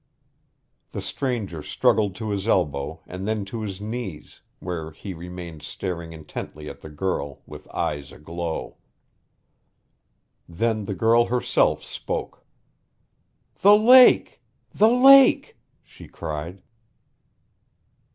[0.93, 6.11] The stranger struggled to his elbow and then to his knees, where he remained staring
[6.11, 8.77] intently at the girl, with eyes aglow.
[10.49, 12.43] Then the girl herself spoke.
[13.59, 14.41] "The lake!
[14.73, 16.63] The lake!" she cried.